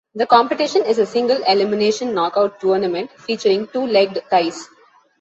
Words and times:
The 0.15 0.25
competition 0.25 0.83
is 0.85 0.97
a 0.97 1.05
single 1.05 1.43
elimination 1.43 2.15
knockout 2.15 2.59
tournament 2.59 3.11
featuring 3.19 3.67
two-legged 3.67 4.23
ties. 4.31 4.67